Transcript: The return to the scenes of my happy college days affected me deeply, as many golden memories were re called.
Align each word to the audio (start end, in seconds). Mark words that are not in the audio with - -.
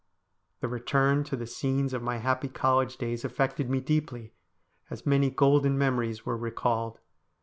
The 0.61 0.67
return 0.67 1.23
to 1.25 1.35
the 1.35 1.45
scenes 1.45 1.93
of 1.93 2.01
my 2.01 2.17
happy 2.17 2.47
college 2.47 2.97
days 2.97 3.23
affected 3.23 3.69
me 3.69 3.79
deeply, 3.81 4.33
as 4.89 5.05
many 5.05 5.29
golden 5.29 5.77
memories 5.77 6.25
were 6.25 6.35
re 6.37 6.49
called. 6.49 6.97